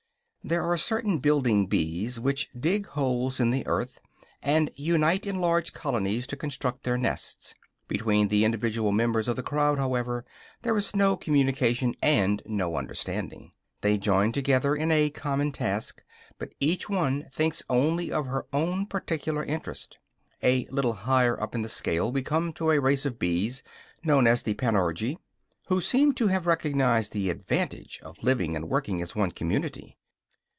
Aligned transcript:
There 0.43 0.63
are 0.63 0.75
certain 0.77 1.19
building 1.19 1.67
bees 1.67 2.19
which 2.19 2.49
dig 2.59 2.87
holes 2.87 3.39
in 3.39 3.51
the 3.51 3.65
earth, 3.67 4.01
and 4.41 4.71
unite 4.75 5.27
in 5.27 5.39
large 5.39 5.71
colonies 5.71 6.25
to 6.27 6.35
construct 6.35 6.83
their 6.83 6.97
nests. 6.97 7.53
Between 7.87 8.27
the 8.27 8.43
individual 8.43 8.91
members 8.91 9.27
of 9.27 9.35
the 9.35 9.43
crowd, 9.43 9.77
however, 9.77 10.25
there 10.63 10.75
is 10.75 10.95
no 10.95 11.15
communication 11.15 11.95
and 12.01 12.41
no 12.47 12.75
understanding; 12.75 13.53
they 13.81 13.99
join 13.99 14.31
together 14.31 14.75
in 14.75 14.91
a 14.91 15.11
common 15.11 15.51
task, 15.51 16.01
but 16.39 16.49
each 16.59 16.89
one 16.89 17.27
thinks 17.31 17.61
only 17.69 18.11
of 18.11 18.25
her 18.25 18.47
own 18.51 18.87
particular 18.87 19.45
interest. 19.45 19.99
A 20.41 20.65
little 20.71 20.93
higher 20.93 21.39
up 21.39 21.53
in 21.53 21.61
the 21.61 21.69
scale 21.69 22.11
we 22.11 22.23
come 22.23 22.51
to 22.53 22.71
a 22.71 22.81
race 22.81 23.05
of 23.05 23.19
bees, 23.19 23.61
known 24.03 24.25
as 24.25 24.41
the 24.41 24.55
Panurgi, 24.55 25.19
who 25.67 25.79
seem 25.79 26.13
to 26.15 26.27
have 26.27 26.47
recognized 26.47 27.11
the 27.13 27.29
advantage 27.29 27.99
of 28.01 28.23
living 28.23 28.55
and 28.55 28.67
working 28.69 29.03
as 29.03 29.15
one 29.15 29.29
community. 29.31 29.99